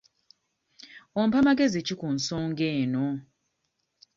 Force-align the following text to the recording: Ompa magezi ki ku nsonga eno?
Ompa 1.21 1.39
magezi 1.47 1.79
ki 1.87 1.93
ku 1.99 2.07
nsonga 2.15 2.65
eno? 2.81 3.05